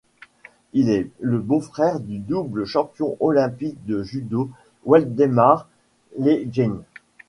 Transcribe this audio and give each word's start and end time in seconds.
Il 0.73 0.89
est 0.89 1.11
le 1.19 1.37
beau-frère 1.37 1.99
du 1.99 2.17
double 2.17 2.65
champion 2.65 3.17
olympique 3.19 3.85
de 3.85 4.01
judo 4.01 4.49
Waldemar 4.83 5.67
Legień. 6.17 6.79